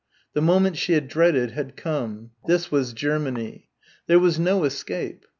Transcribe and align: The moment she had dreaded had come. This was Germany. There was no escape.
The 0.33 0.41
moment 0.41 0.77
she 0.79 0.93
had 0.93 1.07
dreaded 1.07 1.51
had 1.51 1.77
come. 1.77 2.31
This 2.47 2.71
was 2.71 2.91
Germany. 2.91 3.69
There 4.07 4.17
was 4.17 4.39
no 4.39 4.63
escape. 4.63 5.27